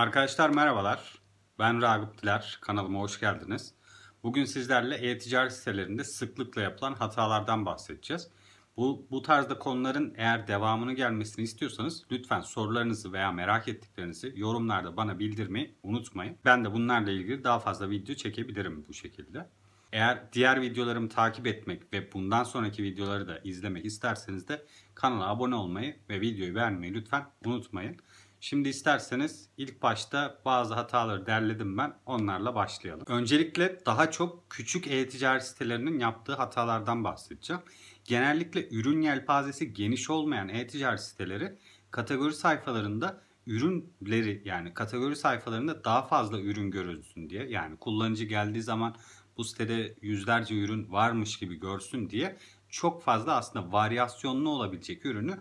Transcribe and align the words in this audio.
Arkadaşlar 0.00 0.50
merhabalar. 0.50 1.18
Ben 1.58 1.82
Ragıp 1.82 2.22
Diler. 2.22 2.58
Kanalıma 2.60 3.00
hoş 3.00 3.20
geldiniz. 3.20 3.74
Bugün 4.22 4.44
sizlerle 4.44 4.94
e-ticaret 4.94 5.52
sitelerinde 5.52 6.04
sıklıkla 6.04 6.62
yapılan 6.62 6.94
hatalardan 6.94 7.66
bahsedeceğiz. 7.66 8.30
Bu, 8.76 9.06
bu 9.10 9.22
tarzda 9.22 9.58
konuların 9.58 10.14
eğer 10.16 10.48
devamını 10.48 10.92
gelmesini 10.92 11.44
istiyorsanız 11.44 12.04
lütfen 12.12 12.40
sorularınızı 12.40 13.12
veya 13.12 13.32
merak 13.32 13.68
ettiklerinizi 13.68 14.32
yorumlarda 14.36 14.96
bana 14.96 15.18
bildirmeyi 15.18 15.74
unutmayın. 15.82 16.36
Ben 16.44 16.64
de 16.64 16.72
bunlarla 16.72 17.10
ilgili 17.10 17.44
daha 17.44 17.58
fazla 17.58 17.90
video 17.90 18.14
çekebilirim 18.14 18.84
bu 18.88 18.94
şekilde. 18.94 19.48
Eğer 19.92 20.32
diğer 20.32 20.60
videolarımı 20.60 21.08
takip 21.08 21.46
etmek 21.46 21.92
ve 21.92 22.12
bundan 22.12 22.44
sonraki 22.44 22.82
videoları 22.82 23.28
da 23.28 23.38
izlemek 23.38 23.84
isterseniz 23.84 24.48
de 24.48 24.66
kanala 24.94 25.28
abone 25.28 25.54
olmayı 25.54 25.96
ve 26.08 26.20
videoyu 26.20 26.54
beğenmeyi 26.54 26.94
lütfen 26.94 27.26
unutmayın. 27.44 27.96
Şimdi 28.40 28.68
isterseniz 28.68 29.48
ilk 29.56 29.82
başta 29.82 30.40
bazı 30.44 30.74
hataları 30.74 31.26
derledim 31.26 31.78
ben. 31.78 31.94
Onlarla 32.06 32.54
başlayalım. 32.54 33.04
Öncelikle 33.06 33.80
daha 33.86 34.10
çok 34.10 34.50
küçük 34.50 34.86
e-ticaret 34.86 35.42
sitelerinin 35.46 35.98
yaptığı 35.98 36.34
hatalardan 36.34 37.04
bahsedeceğim. 37.04 37.62
Genellikle 38.04 38.68
ürün 38.68 39.02
yelpazesi 39.02 39.72
geniş 39.74 40.10
olmayan 40.10 40.48
e-ticaret 40.48 41.00
siteleri 41.00 41.58
kategori 41.90 42.34
sayfalarında 42.34 43.20
ürünleri 43.46 44.42
yani 44.44 44.74
kategori 44.74 45.16
sayfalarında 45.16 45.84
daha 45.84 46.02
fazla 46.02 46.40
ürün 46.40 46.70
görülsün 46.70 47.30
diye 47.30 47.48
yani 47.48 47.76
kullanıcı 47.76 48.24
geldiği 48.24 48.62
zaman 48.62 48.96
bu 49.36 49.44
sitede 49.44 49.94
yüzlerce 50.02 50.54
ürün 50.54 50.92
varmış 50.92 51.38
gibi 51.38 51.60
görsün 51.60 52.10
diye 52.10 52.36
çok 52.68 53.02
fazla 53.02 53.36
aslında 53.36 53.72
varyasyonlu 53.72 54.50
olabilecek 54.50 55.06
ürünü 55.06 55.38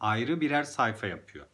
ayrı 0.00 0.40
birer 0.40 0.62
sayfa 0.62 1.06
yapıyor. 1.06 1.46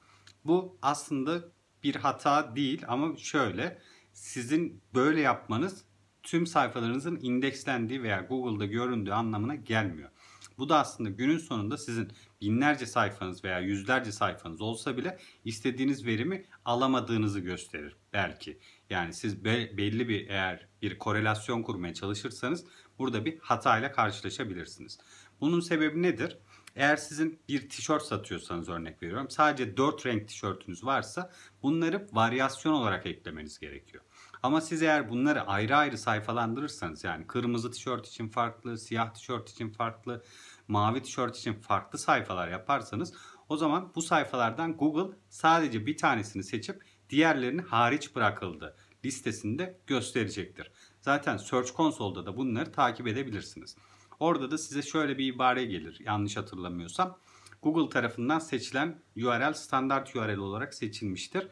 Bu 0.44 0.78
aslında 0.83 1.44
bir 1.83 1.94
hata 1.94 2.56
değil 2.56 2.83
ama 2.88 3.16
şöyle 3.16 3.78
sizin 4.12 4.83
böyle 4.94 5.20
yapmanız 5.20 5.84
tüm 6.22 6.46
sayfalarınızın 6.46 7.19
indekslendiği 7.22 8.02
veya 8.02 8.20
Google'da 8.20 8.66
göründüğü 8.66 9.12
anlamına 9.12 9.55
gelmiyor. 9.55 10.11
Bu 10.58 10.68
da 10.68 10.78
aslında 10.78 11.11
günün 11.11 11.38
sonunda 11.38 11.78
sizin 11.78 12.12
binlerce 12.41 12.86
sayfanız 12.86 13.44
veya 13.44 13.61
yüzlerce 13.61 14.12
sayfanız 14.12 14.61
olsa 14.61 14.96
bile 14.96 15.18
istediğiniz 15.44 16.06
verimi 16.06 16.44
alamadığınızı 16.64 17.41
gösterir 17.41 17.96
belki. 18.12 18.58
Yani 18.91 19.12
siz 19.14 19.44
be, 19.44 19.77
belli 19.77 20.08
bir 20.08 20.28
eğer 20.28 20.68
bir 20.83 20.98
korelasyon 20.98 21.62
kurmaya 21.62 21.94
çalışırsanız 21.94 22.64
burada 22.98 23.24
bir 23.24 23.38
hatayla 23.38 23.92
karşılaşabilirsiniz. 23.92 24.98
Bunun 25.41 25.61
sebebi 25.61 26.02
nedir? 26.02 26.38
Eğer 26.76 26.96
sizin 26.96 27.38
bir 27.48 27.68
tişört 27.68 28.02
satıyorsanız 28.02 28.68
örnek 28.68 29.02
veriyorum 29.02 29.30
sadece 29.30 29.76
4 29.76 30.06
renk 30.06 30.28
tişörtünüz 30.28 30.84
varsa 30.84 31.30
bunları 31.62 32.08
varyasyon 32.12 32.72
olarak 32.72 33.06
eklemeniz 33.06 33.58
gerekiyor. 33.58 34.04
Ama 34.42 34.60
siz 34.60 34.82
eğer 34.82 35.10
bunları 35.10 35.42
ayrı 35.42 35.77
ayrı 35.77 35.98
sayfalandırırsanız 35.98 37.04
yani 37.04 37.27
kırmızı 37.27 37.70
tişört 37.70 38.06
için 38.06 38.28
farklı, 38.28 38.78
siyah 38.78 39.14
tişört 39.14 39.50
için 39.50 39.70
farklı, 39.70 40.24
mavi 40.68 41.02
tişört 41.02 41.36
için 41.36 41.54
farklı 41.54 41.98
sayfalar 41.98 42.48
yaparsanız 42.48 43.14
o 43.48 43.56
zaman 43.56 43.92
bu 43.94 44.02
sayfalardan 44.02 44.77
Google 44.77 45.16
sadece 45.28 45.86
bir 45.86 45.96
tanesini 45.96 46.44
seçip 46.44 46.82
diğerlerini 47.10 47.62
hariç 47.62 48.14
bırakıldı 48.16 48.77
listesinde 49.05 49.78
gösterecektir. 49.86 50.70
Zaten 51.00 51.36
Search 51.36 51.77
Console'da 51.77 52.27
da 52.27 52.36
bunları 52.36 52.72
takip 52.72 53.06
edebilirsiniz. 53.06 53.77
Orada 54.20 54.50
da 54.50 54.58
size 54.58 54.82
şöyle 54.82 55.18
bir 55.18 55.34
ibare 55.34 55.64
gelir 55.64 56.00
yanlış 56.04 56.36
hatırlamıyorsam. 56.36 57.18
Google 57.62 57.88
tarafından 57.88 58.38
seçilen 58.38 59.02
URL 59.16 59.52
standart 59.52 60.17
URL 60.17 60.36
olarak 60.36 60.74
seçilmiştir 60.74 61.46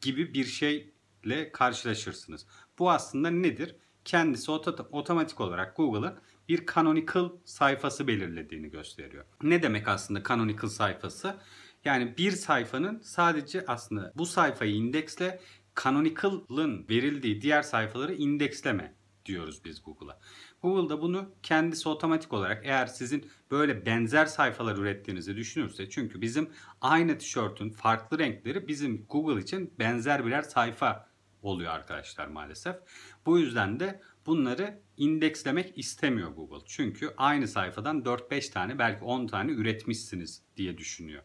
gibi 0.00 0.34
bir 0.34 0.44
şeyle 0.44 1.52
karşılaşırsınız. 1.52 2.46
Bu 2.78 2.90
aslında 2.90 3.30
nedir? 3.30 3.76
Kendisi 4.04 4.50
otomatik 4.50 5.40
olarak 5.40 5.76
Google'ın 5.76 6.18
bir 6.48 6.66
canonical 6.74 7.30
sayfası 7.44 8.06
belirlediğini 8.06 8.70
gösteriyor. 8.70 9.24
Ne 9.42 9.62
demek 9.62 9.88
aslında 9.88 10.22
canonical 10.28 10.68
sayfası? 10.68 11.36
Yani 11.84 12.14
bir 12.18 12.32
sayfanın 12.32 13.00
sadece 13.00 13.64
aslında 13.66 14.12
bu 14.16 14.26
sayfayı 14.26 14.74
indeksle 14.74 15.40
canonical'ın 15.82 16.86
verildiği 16.90 17.42
diğer 17.42 17.62
sayfaları 17.62 18.14
indeksleme 18.14 18.94
diyoruz 19.26 19.64
biz 19.64 19.82
Google'a. 19.82 20.20
Google 20.66 20.88
da 20.88 21.02
bunu 21.02 21.30
kendisi 21.42 21.88
otomatik 21.88 22.32
olarak 22.32 22.66
eğer 22.66 22.86
sizin 22.86 23.30
böyle 23.50 23.86
benzer 23.86 24.26
sayfalar 24.26 24.76
ürettiğinizi 24.76 25.36
düşünürse 25.36 25.90
çünkü 25.90 26.20
bizim 26.20 26.50
aynı 26.80 27.18
tişörtün 27.18 27.70
farklı 27.70 28.18
renkleri 28.18 28.68
bizim 28.68 29.06
Google 29.08 29.42
için 29.42 29.74
benzer 29.78 30.26
birer 30.26 30.42
sayfa 30.42 31.08
oluyor 31.42 31.72
arkadaşlar 31.72 32.26
maalesef. 32.26 32.76
Bu 33.26 33.38
yüzden 33.38 33.80
de 33.80 34.02
bunları 34.26 34.80
indekslemek 34.96 35.78
istemiyor 35.78 36.30
Google. 36.30 36.64
Çünkü 36.66 37.14
aynı 37.16 37.48
sayfadan 37.48 38.02
4-5 38.02 38.52
tane 38.52 38.78
belki 38.78 39.04
10 39.04 39.26
tane 39.26 39.52
üretmişsiniz 39.52 40.42
diye 40.56 40.78
düşünüyor. 40.78 41.22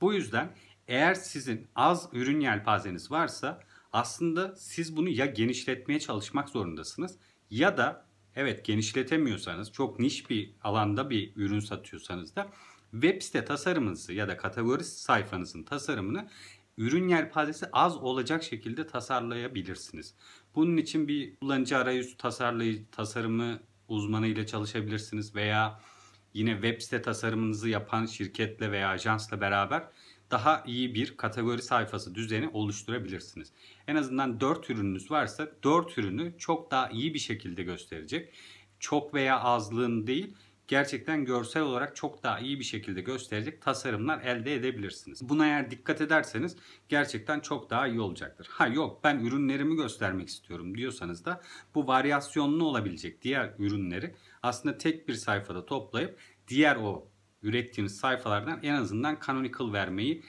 Bu 0.00 0.14
yüzden 0.14 0.56
eğer 0.88 1.14
sizin 1.14 1.66
az 1.74 2.08
ürün 2.12 2.40
yelpazeniz 2.40 3.10
varsa 3.10 3.60
aslında 3.92 4.56
siz 4.56 4.96
bunu 4.96 5.08
ya 5.08 5.26
genişletmeye 5.26 6.00
çalışmak 6.00 6.48
zorundasınız 6.48 7.18
ya 7.50 7.76
da 7.76 8.11
evet 8.36 8.64
genişletemiyorsanız 8.64 9.72
çok 9.72 9.98
niş 9.98 10.30
bir 10.30 10.50
alanda 10.62 11.10
bir 11.10 11.32
ürün 11.36 11.60
satıyorsanız 11.60 12.36
da 12.36 12.48
web 12.92 13.22
site 13.22 13.44
tasarımınızı 13.44 14.12
ya 14.12 14.28
da 14.28 14.36
kategori 14.36 14.84
sayfanızın 14.84 15.62
tasarımını 15.62 16.28
ürün 16.78 17.08
yelpazesi 17.08 17.66
az 17.72 17.96
olacak 17.96 18.42
şekilde 18.42 18.86
tasarlayabilirsiniz. 18.86 20.14
Bunun 20.54 20.76
için 20.76 21.08
bir 21.08 21.36
kullanıcı 21.36 21.78
arayüz 21.78 22.16
tasarlayıcı 22.16 22.90
tasarımı 22.90 23.60
uzmanı 23.88 24.26
ile 24.26 24.46
çalışabilirsiniz 24.46 25.34
veya 25.34 25.80
yine 26.34 26.52
web 26.52 26.80
site 26.80 27.02
tasarımınızı 27.02 27.68
yapan 27.68 28.06
şirketle 28.06 28.72
veya 28.72 28.88
ajansla 28.88 29.40
beraber 29.40 29.84
daha 30.32 30.62
iyi 30.66 30.94
bir 30.94 31.16
kategori 31.16 31.62
sayfası 31.62 32.14
düzeni 32.14 32.48
oluşturabilirsiniz. 32.48 33.52
En 33.86 33.96
azından 33.96 34.40
4 34.40 34.70
ürününüz 34.70 35.10
varsa 35.10 35.48
4 35.62 35.98
ürünü 35.98 36.34
çok 36.38 36.70
daha 36.70 36.88
iyi 36.88 37.14
bir 37.14 37.18
şekilde 37.18 37.62
gösterecek. 37.62 38.34
Çok 38.80 39.14
veya 39.14 39.40
azlığın 39.40 40.06
değil 40.06 40.34
gerçekten 40.68 41.24
görsel 41.24 41.62
olarak 41.62 41.96
çok 41.96 42.22
daha 42.22 42.38
iyi 42.38 42.58
bir 42.58 42.64
şekilde 42.64 43.00
gösterecek 43.00 43.62
tasarımlar 43.62 44.20
elde 44.20 44.54
edebilirsiniz. 44.54 45.28
Buna 45.28 45.46
eğer 45.46 45.70
dikkat 45.70 46.00
ederseniz 46.00 46.56
gerçekten 46.88 47.40
çok 47.40 47.70
daha 47.70 47.86
iyi 47.86 48.00
olacaktır. 48.00 48.48
Ha 48.50 48.66
yok 48.66 49.04
ben 49.04 49.18
ürünlerimi 49.18 49.76
göstermek 49.76 50.28
istiyorum 50.28 50.76
diyorsanız 50.76 51.24
da 51.24 51.40
bu 51.74 51.86
varyasyonlu 51.86 52.64
olabilecek 52.64 53.22
diğer 53.22 53.54
ürünleri 53.58 54.14
aslında 54.42 54.78
tek 54.78 55.08
bir 55.08 55.14
sayfada 55.14 55.66
toplayıp 55.66 56.18
diğer 56.48 56.76
o 56.76 57.11
ürettiğiniz 57.42 57.96
sayfalardan 57.96 58.60
en 58.62 58.74
azından 58.74 59.18
canonical 59.26 59.72
vermeyi 59.72 60.22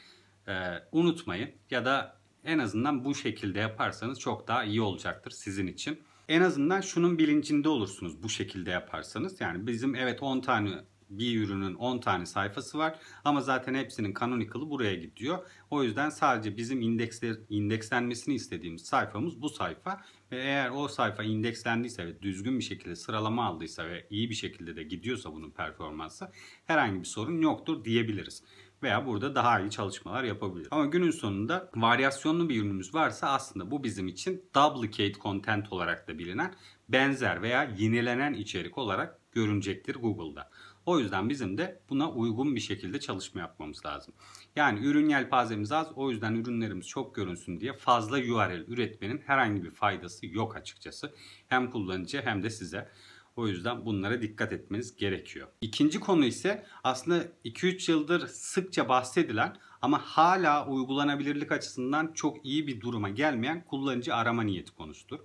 e, 0.48 0.54
unutmayın. 0.92 1.52
Ya 1.70 1.86
da 1.86 2.18
en 2.44 2.60
azından 2.60 3.06
bu 3.06 3.16
şekilde 3.16 3.60
yaparsanız 3.60 4.20
çok 4.20 4.48
daha 4.48 4.64
iyi 4.64 4.82
olacaktır 4.82 5.32
sizin 5.32 5.68
için. 5.68 6.00
En 6.28 6.42
azından 6.42 6.82
şunun 6.82 7.18
bilincinde 7.18 7.70
olursunuz 7.70 8.24
bu 8.24 8.30
şekilde 8.30 8.72
yaparsanız. 8.72 9.42
Yani 9.42 9.68
bizim 9.68 9.96
evet 9.96 10.24
10 10.24 10.42
tane 10.42 10.70
bir 11.18 11.42
ürünün 11.42 11.74
10 11.74 12.00
tane 12.00 12.26
sayfası 12.26 12.78
var 12.78 13.00
ama 13.24 13.42
zaten 13.42 13.74
hepsinin 13.74 14.14
canonical'ı 14.20 14.70
buraya 14.70 14.96
gidiyor. 14.96 15.48
O 15.70 15.84
yüzden 15.84 16.10
sadece 16.10 16.58
bizim 16.58 16.82
indeksler, 16.82 17.36
indekslenmesini 17.50 18.36
istediğimiz 18.36 18.86
sayfamız 18.86 19.42
bu 19.42 19.50
sayfa 19.50 20.02
ve 20.32 20.38
eğer 20.38 20.70
o 20.70 20.88
sayfa 20.88 21.24
indekslendiyse 21.24 22.06
ve 22.06 22.22
düzgün 22.22 22.60
bir 22.60 22.64
şekilde 22.64 22.96
sıralama 22.96 23.46
aldıysa 23.46 23.88
ve 23.88 24.08
iyi 24.10 24.30
bir 24.30 24.36
şekilde 24.36 24.76
de 24.76 24.84
gidiyorsa 24.84 25.34
bunun 25.34 25.52
performansı 25.52 26.32
herhangi 26.66 27.00
bir 27.00 27.06
sorun 27.06 27.42
yoktur 27.42 27.86
diyebiliriz 27.86 28.44
veya 28.84 29.06
burada 29.06 29.36
daha 29.36 29.60
iyi 29.60 29.72
çalışmalar 29.72 30.24
yapabilir. 30.24 30.68
Ama 30.72 30.86
günün 30.86 31.12
sonunda 31.12 31.70
varyasyonlu 31.76 32.50
bir 32.50 32.62
ürünümüz 32.62 32.94
varsa 32.94 33.30
aslında 33.30 33.72
bu 33.72 33.84
bizim 33.84 34.08
için 34.08 34.46
duplicate 34.56 35.14
content 35.14 35.74
olarak 35.74 36.08
da 36.08 36.18
bilinen 36.20 36.54
benzer 36.90 37.42
veya 37.42 37.64
yenilenen 37.78 38.34
içerik 38.34 38.78
olarak 38.78 39.20
görünecektir 39.32 39.96
Google'da. 39.96 40.50
O 40.86 41.00
yüzden 41.00 41.30
bizim 41.30 41.58
de 41.58 41.80
buna 41.90 42.12
uygun 42.12 42.56
bir 42.56 42.60
şekilde 42.60 43.00
çalışma 43.00 43.42
yapmamız 43.42 43.86
lazım. 43.86 44.14
Yani 44.56 44.86
ürün 44.86 45.10
yelpazemiz 45.10 45.72
az 45.72 45.88
o 45.96 46.12
yüzden 46.12 46.36
ürünlerimiz 46.36 46.88
çok 46.88 47.16
görünsün 47.16 47.60
diye 47.60 47.74
fazla 47.74 48.18
URL 48.18 48.68
üretmenin 48.68 49.22
herhangi 49.26 49.64
bir 49.64 49.72
faydası 49.72 50.26
yok 50.26 50.56
açıkçası. 50.56 51.14
Hem 51.48 51.70
kullanıcı 51.70 52.22
hem 52.22 52.44
de 52.44 52.50
size. 52.50 52.90
O 53.36 53.48
yüzden 53.48 53.86
bunlara 53.86 54.22
dikkat 54.22 54.54
etmeniz 54.54 54.96
gerekiyor. 54.96 55.48
İkinci 55.62 56.00
konu 56.00 56.26
ise 56.26 56.66
aslında 56.84 57.24
2-3 57.46 57.92
yıldır 57.92 58.28
sıkça 58.28 58.90
bahsedilen 58.90 59.56
ama 59.82 59.98
hala 59.98 60.68
uygulanabilirlik 60.68 61.52
açısından 61.52 62.12
çok 62.14 62.46
iyi 62.46 62.68
bir 62.68 62.82
duruma 62.82 63.10
gelmeyen 63.10 63.66
kullanıcı 63.66 64.16
arama 64.16 64.44
niyeti 64.44 64.76
konusudur. 64.76 65.20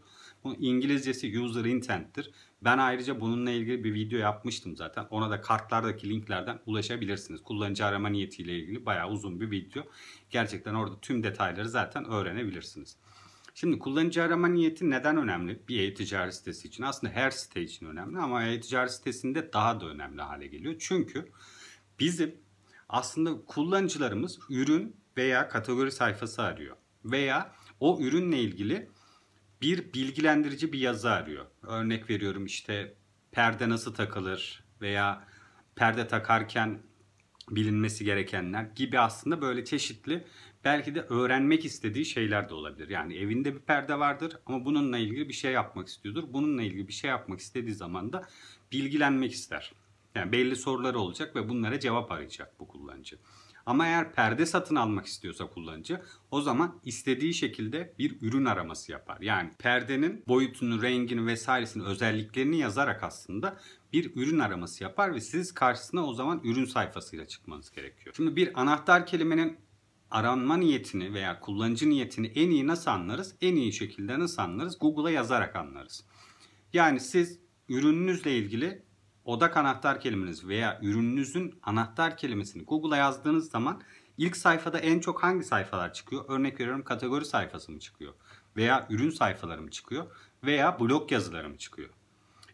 Bu 0.45 0.55
İngilizcesi 0.55 1.41
user 1.41 1.65
intent'tir. 1.65 2.31
Ben 2.63 2.79
ayrıca 2.79 3.21
bununla 3.21 3.51
ilgili 3.51 3.85
bir 3.85 3.95
video 3.95 4.19
yapmıştım 4.19 4.77
zaten. 4.77 5.07
Ona 5.11 5.31
da 5.31 5.41
kartlardaki 5.41 6.11
linklerden 6.11 6.59
ulaşabilirsiniz. 6.67 7.43
Kullanıcı 7.43 7.85
arama 7.85 8.09
niyetiyle 8.09 8.59
ilgili 8.59 8.87
bayağı 8.87 9.11
uzun 9.11 9.41
bir 9.41 9.51
video. 9.51 9.83
Gerçekten 10.31 10.75
orada 10.75 11.01
tüm 11.01 11.23
detayları 11.23 11.69
zaten 11.69 12.05
öğrenebilirsiniz. 12.05 12.97
Şimdi 13.61 13.79
kullanıcı 13.79 14.23
arama 14.23 14.49
niyeti 14.49 14.91
neden 14.91 15.17
önemli 15.17 15.69
bir 15.69 15.81
e-ticaret 15.81 16.35
sitesi 16.35 16.69
için? 16.69 16.83
Aslında 16.83 17.13
her 17.13 17.31
site 17.31 17.63
için 17.63 17.87
önemli 17.87 18.19
ama 18.19 18.45
e-ticaret 18.45 18.93
sitesinde 18.93 19.53
daha 19.53 19.81
da 19.81 19.87
önemli 19.87 20.23
hale 20.23 20.47
geliyor. 20.47 20.75
Çünkü 20.79 21.33
bizim 22.01 22.35
aslında 22.89 23.45
kullanıcılarımız 23.47 24.39
ürün 24.51 24.97
veya 25.17 25.49
kategori 25.49 25.93
sayfası 25.93 26.43
arıyor. 26.43 26.77
Veya 27.05 27.53
o 27.81 28.01
ürünle 28.01 28.41
ilgili 28.41 28.91
bir 29.63 29.93
bilgilendirici 29.93 30.73
bir 30.73 30.79
yazı 30.79 31.11
arıyor. 31.11 31.47
Örnek 31.63 32.11
veriyorum 32.11 32.47
işte 32.47 32.95
perde 33.33 33.69
nasıl 33.69 33.95
takılır 33.95 34.65
veya 34.81 35.29
perde 35.77 36.09
takarken 36.09 36.83
bilinmesi 37.51 38.05
gerekenler 38.05 38.63
gibi 38.63 38.99
aslında 38.99 39.41
böyle 39.41 39.65
çeşitli 39.65 40.25
belki 40.65 40.95
de 40.95 41.01
öğrenmek 41.01 41.65
istediği 41.65 42.05
şeyler 42.05 42.49
de 42.49 42.55
olabilir. 42.55 42.89
Yani 42.89 43.17
evinde 43.17 43.55
bir 43.55 43.61
perde 43.61 43.99
vardır 43.99 44.37
ama 44.47 44.65
bununla 44.65 44.99
ilgili 44.99 45.29
bir 45.29 45.35
şey 45.35 45.53
yapmak 45.53 45.89
istiyordur. 45.89 46.25
Bununla 46.29 46.63
ilgili 46.63 46.89
bir 46.89 46.93
şey 46.93 47.11
yapmak 47.11 47.41
istediği 47.41 47.75
zaman 47.75 48.13
da 48.13 48.29
bilgilenmek 48.73 49.33
ister. 49.33 49.73
Yani 50.15 50.33
belli 50.33 50.57
soruları 50.57 50.99
olacak 50.99 51.37
ve 51.37 51.49
bunlara 51.49 51.81
cevap 51.81 52.13
arayacak 52.13 52.61
bu 52.61 52.69
kullanıcı. 52.69 53.19
Ama 53.69 53.87
eğer 53.87 54.13
perde 54.13 54.47
satın 54.47 54.77
almak 54.77 55.07
istiyorsa 55.07 55.47
kullanıcı 55.47 56.03
o 56.31 56.41
zaman 56.41 56.81
istediği 56.85 57.35
şekilde 57.35 57.95
bir 57.99 58.23
ürün 58.23 58.45
araması 58.45 58.93
yapar. 58.93 59.19
Yani 59.21 59.51
perdenin 59.59 60.25
boyutunu, 60.29 60.83
rengini 60.83 61.27
vesairesini, 61.27 61.83
özelliklerini 61.83 62.59
yazarak 62.59 63.03
aslında 63.03 63.61
bir 63.93 64.17
ürün 64.17 64.39
araması 64.39 64.85
yapar 64.85 65.15
ve 65.15 65.21
siz 65.21 65.55
karşısına 65.55 66.07
o 66.07 66.15
zaman 66.15 66.41
ürün 66.45 66.65
sayfasıyla 66.65 67.27
çıkmanız 67.27 67.71
gerekiyor. 67.71 68.15
Şimdi 68.17 68.37
bir 68.37 68.61
anahtar 68.61 69.07
kelimenin 69.07 69.59
aranma 70.11 70.57
niyetini 70.57 71.15
veya 71.15 71.41
kullanıcı 71.41 71.91
niyetini 71.91 72.27
en 72.27 72.51
iyi 72.51 72.67
nasıl 72.67 72.91
anlarız? 72.91 73.35
En 73.41 73.57
iyi 73.57 73.73
şekilde 73.73 74.19
nasıl 74.19 74.43
anlarız? 74.43 74.79
Google'a 74.79 75.11
yazarak 75.11 75.57
anlarız. 75.57 76.05
Yani 76.73 77.01
siz 77.01 77.39
ürününüzle 77.69 78.39
ilgili 78.39 78.83
odak 79.25 79.57
anahtar 79.57 80.01
kelimeniz 80.01 80.49
veya 80.49 80.79
ürününüzün 80.83 81.55
anahtar 81.63 82.17
kelimesini 82.17 82.65
Google'a 82.65 82.97
yazdığınız 82.97 83.51
zaman 83.51 83.83
ilk 84.19 84.37
sayfada 84.37 84.79
en 84.79 85.01
çok 85.01 85.23
hangi 85.23 85.45
sayfalar 85.45 85.93
çıkıyor? 85.93 86.25
Örnek 86.29 86.61
veriyorum 86.61 86.85
kategori 86.85 87.25
sayfası 87.25 87.73
mı 87.73 87.79
çıkıyor? 87.79 88.15
Veya 88.57 88.87
ürün 88.91 89.11
sayfaları 89.11 89.63
mı 89.63 89.71
çıkıyor? 89.71 90.07
Veya 90.45 90.81
blog 90.81 91.13
yazıları 91.13 91.49
mı 91.49 91.59
çıkıyor? 91.59 91.91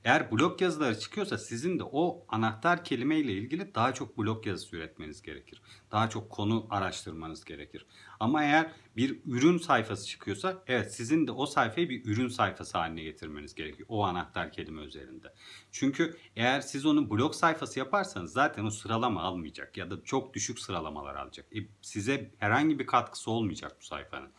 Eğer 0.04 0.32
blog 0.32 0.62
yazıları 0.62 0.98
çıkıyorsa 0.98 1.38
sizin 1.38 1.78
de 1.78 1.82
o 1.84 2.26
anahtar 2.28 2.84
kelime 2.84 3.18
ile 3.18 3.32
ilgili 3.32 3.74
daha 3.74 3.94
çok 3.94 4.18
blog 4.18 4.46
yazısı 4.46 4.76
üretmeniz 4.76 5.22
gerekir. 5.22 5.62
Daha 5.92 6.10
çok 6.10 6.30
konu 6.30 6.66
araştırmanız 6.70 7.44
gerekir. 7.44 7.86
Ama 8.20 8.44
eğer 8.44 8.72
bir 8.96 9.20
ürün 9.26 9.58
sayfası 9.58 10.06
çıkıyorsa 10.06 10.62
evet 10.66 10.94
sizin 10.94 11.26
de 11.26 11.32
o 11.32 11.46
sayfayı 11.46 11.88
bir 11.88 12.04
ürün 12.04 12.28
sayfası 12.28 12.78
haline 12.78 13.02
getirmeniz 13.02 13.54
gerekiyor. 13.54 13.88
O 13.88 14.04
anahtar 14.04 14.52
kelime 14.52 14.82
üzerinde. 14.82 15.32
Çünkü 15.72 16.16
eğer 16.36 16.60
siz 16.60 16.86
onu 16.86 17.10
blog 17.10 17.34
sayfası 17.34 17.78
yaparsanız 17.78 18.32
zaten 18.32 18.64
o 18.64 18.70
sıralama 18.70 19.22
almayacak 19.22 19.76
ya 19.76 19.90
da 19.90 20.04
çok 20.04 20.34
düşük 20.34 20.58
sıralamalar 20.58 21.14
alacak. 21.14 21.56
E, 21.56 21.58
size 21.82 22.30
herhangi 22.38 22.78
bir 22.78 22.86
katkısı 22.86 23.30
olmayacak 23.30 23.76
bu 23.80 23.84
sayfanın. 23.84 24.30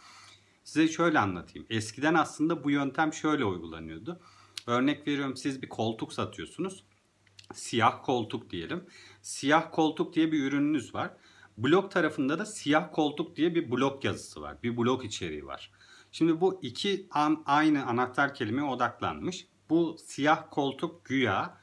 Size 0.64 0.88
şöyle 0.88 1.20
anlatayım. 1.20 1.68
Eskiden 1.70 2.14
aslında 2.14 2.64
bu 2.64 2.72
yöntem 2.72 3.14
şöyle 3.14 3.46
uygulanıyordu. 3.46 4.20
Örnek 4.68 5.08
veriyorum 5.08 5.38
siz 5.38 5.62
bir 5.62 5.70
koltuk 5.70 6.14
satıyorsunuz. 6.14 6.84
Siyah 7.54 8.04
koltuk 8.04 8.50
diyelim. 8.50 8.86
Siyah 9.22 9.72
koltuk 9.72 10.14
diye 10.14 10.32
bir 10.32 10.44
ürününüz 10.44 10.96
var. 10.96 11.12
Blog 11.58 11.92
tarafında 11.92 12.40
da 12.40 12.46
siyah 12.46 12.92
koltuk 12.94 13.36
diye 13.36 13.56
bir 13.56 13.72
blog 13.72 14.06
yazısı 14.06 14.42
var. 14.42 14.58
Bir 14.64 14.78
blog 14.78 15.06
içeriği 15.06 15.46
var. 15.46 15.72
Şimdi 16.12 16.42
bu 16.42 16.60
iki 16.62 17.08
an, 17.12 17.44
aynı 17.46 17.86
anahtar 17.86 18.34
kelimeye 18.34 18.68
odaklanmış. 18.68 19.48
Bu 19.70 19.98
siyah 20.06 20.44
koltuk 20.52 21.06
güya 21.06 21.58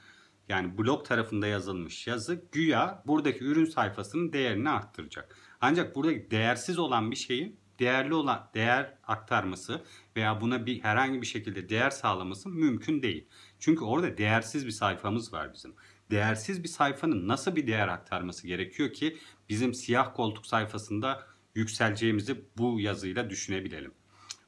yani 0.48 0.78
blog 0.78 1.04
tarafında 1.06 1.46
yazılmış 1.46 2.06
yazı 2.06 2.44
güya 2.52 3.02
buradaki 3.06 3.44
ürün 3.44 3.64
sayfasının 3.64 4.32
değerini 4.32 4.70
arttıracak. 4.70 5.36
Ancak 5.60 5.96
buradaki 5.96 6.30
değersiz 6.30 6.78
olan 6.78 7.10
bir 7.10 7.16
şeyin 7.16 7.56
değerli 7.78 8.14
olan 8.14 8.50
değer 8.54 8.94
aktarması 9.04 9.82
veya 10.16 10.40
buna 10.40 10.66
bir 10.66 10.80
herhangi 10.80 11.22
bir 11.22 11.26
şekilde 11.26 11.68
değer 11.68 11.90
sağlaması 11.90 12.48
mümkün 12.48 13.02
değil. 13.02 13.26
Çünkü 13.58 13.84
orada 13.84 14.18
değersiz 14.18 14.66
bir 14.66 14.70
sayfamız 14.70 15.32
var 15.32 15.54
bizim. 15.54 15.74
Değersiz 16.10 16.62
bir 16.62 16.68
sayfanın 16.68 17.28
nasıl 17.28 17.56
bir 17.56 17.66
değer 17.66 17.88
aktarması 17.88 18.46
gerekiyor 18.46 18.92
ki 18.92 19.18
bizim 19.48 19.74
siyah 19.74 20.14
koltuk 20.14 20.46
sayfasında 20.46 21.26
yükseleceğimizi 21.54 22.44
bu 22.58 22.80
yazıyla 22.80 23.30
düşünebilelim. 23.30 23.94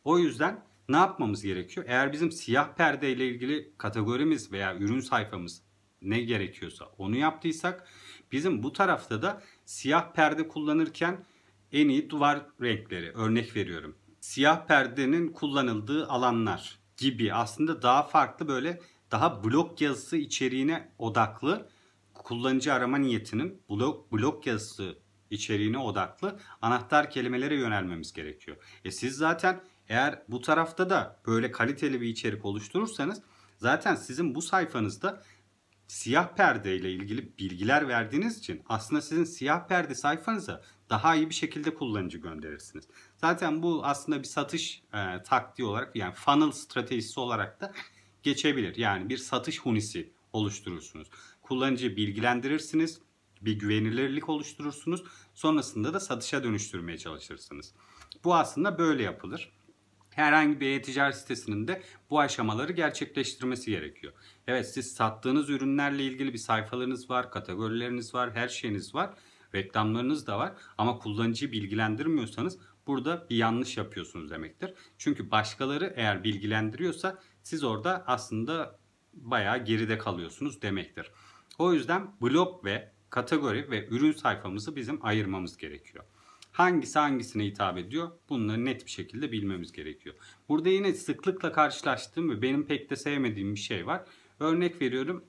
O 0.05 0.19
yüzden 0.19 0.65
ne 0.89 0.97
yapmamız 0.97 1.43
gerekiyor? 1.43 1.87
Eğer 1.89 2.13
bizim 2.13 2.33
siyah 2.33 2.75
perde 2.77 3.13
ile 3.13 3.29
ilgili 3.29 3.73
kategorimiz 3.79 4.53
veya 4.53 4.77
ürün 4.77 5.01
sayfamız 5.01 5.63
ne 6.03 6.21
gerekiyorsa 6.21 6.85
onu 6.99 7.17
yaptıysak 7.17 7.89
bizim 8.33 8.63
bu 8.63 8.73
tarafta 8.73 9.23
da 9.23 9.43
siyah 9.65 10.13
perde 10.13 10.49
kullanırken 10.49 11.25
en 11.75 11.89
iyi 11.89 12.11
duvar 12.11 12.47
renkleri 12.63 13.13
örnek 13.13 13.57
veriyorum. 13.57 13.97
Siyah 14.21 14.67
perdenin 14.67 15.29
kullanıldığı 15.29 16.09
alanlar 16.09 16.79
gibi 16.97 17.35
aslında 17.35 17.83
daha 17.83 18.03
farklı 18.03 18.49
böyle 18.49 18.81
daha 19.11 19.45
blok 19.45 19.81
yazısı 19.81 20.17
içeriğine 20.17 20.93
odaklı 20.99 21.69
kullanıcı 22.15 22.73
arama 22.73 22.99
niyetinin 22.99 23.63
blok 23.71 24.13
blok 24.13 24.47
yazısı 24.47 24.99
içeriğine 25.31 25.79
odaklı 25.79 26.39
anahtar 26.63 27.11
kelimelere 27.11 27.55
yönelmemiz 27.55 28.13
gerekiyor. 28.13 28.57
E 28.85 28.91
siz 28.91 29.17
zaten 29.17 29.61
eğer 29.89 30.23
bu 30.29 30.41
tarafta 30.41 30.91
da 30.91 31.21
böyle 31.27 31.51
kaliteli 31.51 32.01
bir 32.01 32.09
içerik 32.09 32.45
oluşturursanız 32.45 33.23
zaten 33.59 33.95
sizin 33.95 34.35
bu 34.35 34.43
sayfanızda 34.43 35.23
siyah 35.89 36.37
perde 36.37 36.77
ile 36.77 36.93
ilgili 36.93 37.39
bilgiler 37.39 37.89
verdiğiniz 37.89 38.39
için 38.39 38.63
aslında 38.67 39.03
sizin 39.03 39.25
siyah 39.25 39.69
perde 39.69 39.95
sayfanıza 39.95 40.63
daha 40.91 41.15
iyi 41.15 41.29
bir 41.29 41.35
şekilde 41.35 41.75
kullanıcı 41.75 42.19
gönderirsiniz. 42.19 42.85
Zaten 43.17 43.63
bu 43.63 43.85
aslında 43.85 44.19
bir 44.19 44.29
satış 44.29 44.83
e, 44.95 45.23
taktiği 45.23 45.65
olarak 45.65 45.97
yani 45.97 46.15
funnel 46.15 46.51
stratejisi 46.51 47.21
olarak 47.21 47.61
da 47.61 47.73
geçebilir. 48.23 48.77
Yani 48.77 49.09
bir 49.09 49.19
satış 49.19 49.61
hunisi 49.61 50.13
oluşturursunuz. 50.33 51.09
Kullanıcıyı 51.43 51.97
bilgilendirirsiniz, 51.97 53.01
bir 53.41 53.59
güvenilirlik 53.59 54.29
oluşturursunuz. 54.29 55.05
Sonrasında 55.35 55.95
da 55.95 56.01
satışa 56.01 56.45
dönüştürmeye 56.45 56.99
çalışırsınız. 56.99 57.75
Bu 58.25 58.35
aslında 58.35 58.79
böyle 58.79 59.03
yapılır. 59.03 59.53
Herhangi 60.11 60.61
bir 60.61 60.71
e-ticaret 60.71 61.17
sitesinin 61.17 61.69
de 61.69 61.83
bu 62.11 62.21
aşamaları 62.21 62.73
gerçekleştirmesi 62.73 63.71
gerekiyor. 63.71 64.13
Evet 64.47 64.75
siz 64.75 64.93
sattığınız 64.93 65.51
ürünlerle 65.51 66.05
ilgili 66.05 66.33
bir 66.33 66.39
sayfalarınız 66.39 67.11
var, 67.11 67.31
kategorileriniz 67.31 68.15
var, 68.15 68.35
her 68.35 68.49
şeyiniz 68.49 68.95
var. 68.95 69.15
Reklamlarınız 69.55 70.27
da 70.27 70.39
var 70.39 70.53
ama 70.79 70.99
kullanıcıyı 70.99 71.53
bilgilendirmiyorsanız 71.53 72.59
burada 72.87 73.27
bir 73.31 73.37
yanlış 73.37 73.77
yapıyorsunuz 73.77 74.31
demektir. 74.31 74.75
Çünkü 74.99 75.31
başkaları 75.31 75.93
eğer 75.97 76.25
bilgilendiriyorsa 76.25 77.19
siz 77.43 77.65
orada 77.65 78.05
aslında 78.07 78.79
bayağı 79.13 79.65
geride 79.65 79.99
kalıyorsunuz 79.99 80.63
demektir. 80.63 81.11
O 81.59 81.73
yüzden 81.73 82.11
blog 82.23 82.65
ve 82.65 82.93
kategori 83.11 83.71
ve 83.71 83.89
ürün 83.89 84.13
sayfamızı 84.13 84.77
bizim 84.77 85.07
ayırmamız 85.07 85.57
gerekiyor. 85.57 86.05
Hangisi 86.53 86.99
hangisine 86.99 87.45
hitap 87.45 87.79
ediyor? 87.79 88.11
Bunları 88.29 88.65
net 88.65 88.87
bir 88.87 88.91
şekilde 88.91 89.33
bilmemiz 89.33 89.73
gerekiyor. 89.73 90.15
Burada 90.49 90.69
yine 90.69 90.93
sıklıkla 90.93 91.53
karşılaştığım 91.53 92.31
ve 92.31 92.43
benim 92.43 92.67
pek 92.67 92.91
de 92.91 92.97
sevmediğim 92.97 93.55
bir 93.55 93.61
şey 93.61 93.87
var. 93.87 94.05
Örnek 94.41 94.83
veriyorum 94.83 95.25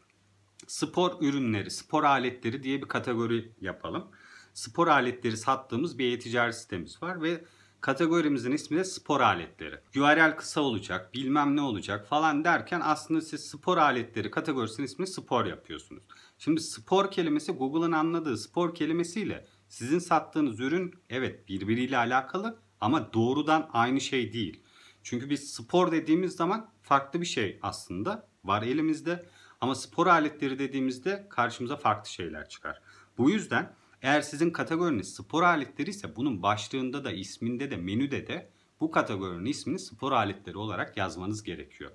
spor 0.68 1.22
ürünleri, 1.22 1.72
spor 1.72 2.04
aletleri 2.04 2.64
diye 2.64 2.82
bir 2.82 2.88
kategori 2.88 3.52
yapalım. 3.62 4.08
Spor 4.54 4.88
aletleri 4.88 5.38
sattığımız 5.38 6.00
bir 6.00 6.18
e-ticaret 6.18 6.56
sitemiz 6.56 7.04
var 7.04 7.22
ve 7.22 7.44
kategorimizin 7.82 8.52
ismi 8.52 8.78
de 8.78 8.84
spor 8.84 9.22
aletleri. 9.22 9.80
URL 9.98 10.36
kısa 10.38 10.62
olacak, 10.62 11.14
bilmem 11.14 11.56
ne 11.56 11.62
olacak 11.62 12.08
falan 12.08 12.44
derken 12.44 12.82
aslında 12.84 13.22
siz 13.22 13.42
spor 13.42 13.78
aletleri 13.78 14.32
kategorisinin 14.32 14.86
ismini 14.86 15.08
spor 15.08 15.46
yapıyorsunuz. 15.46 16.04
Şimdi 16.38 16.62
spor 16.62 17.12
kelimesi 17.12 17.52
Google'ın 17.52 17.92
anladığı 17.92 18.38
spor 18.38 18.76
kelimesiyle 18.76 19.48
sizin 19.70 20.00
sattığınız 20.00 20.60
ürün 20.60 20.96
evet 21.10 21.50
birbiriyle 21.50 21.98
alakalı 21.98 22.60
ama 22.82 23.14
doğrudan 23.14 23.70
aynı 23.74 24.02
şey 24.02 24.34
değil. 24.34 24.64
Çünkü 25.04 25.30
biz 25.30 25.54
spor 25.54 25.92
dediğimiz 25.92 26.36
zaman 26.36 26.70
farklı 26.82 27.22
bir 27.22 27.26
şey 27.26 27.60
aslında 27.62 28.28
var 28.44 28.64
elimizde. 28.64 29.26
Ama 29.62 29.76
spor 29.76 30.08
aletleri 30.08 30.60
dediğimizde 30.60 31.28
karşımıza 31.30 31.78
farklı 31.78 32.10
şeyler 32.10 32.50
çıkar. 32.50 32.82
Bu 33.18 33.30
yüzden 33.30 33.74
eğer 34.02 34.22
sizin 34.22 34.50
kategoriniz 34.50 35.14
spor 35.14 35.44
aletleri 35.44 35.90
ise 35.90 36.16
bunun 36.16 36.44
başlığında 36.44 37.04
da 37.04 37.12
isminde 37.12 37.72
de 37.72 37.78
menüde 37.78 38.28
de 38.28 38.50
bu 38.80 38.92
kategorinin 38.92 39.46
ismini 39.46 39.80
spor 39.80 40.12
aletleri 40.12 40.58
olarak 40.58 40.98
yazmanız 40.98 41.44
gerekiyor. 41.44 41.92